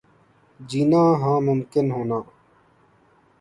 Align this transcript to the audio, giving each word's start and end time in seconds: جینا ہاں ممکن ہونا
جینا 0.59 1.03
ہاں 1.21 1.39
ممکن 1.47 1.85
ہونا 1.95 2.19